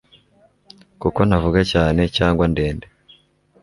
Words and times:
kuko 1.01 1.19
ntavuga 1.27 1.59
cyane 1.71 2.01
cyangwa 2.15 2.43
ndende 2.51 2.87